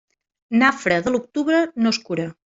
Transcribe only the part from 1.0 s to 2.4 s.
de l'octubre no es cura.